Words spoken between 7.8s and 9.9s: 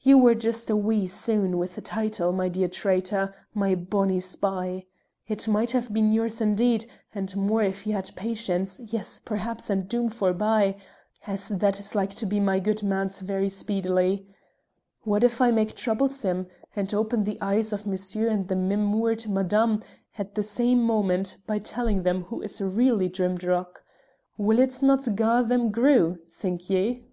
you had patience, yes perhaps and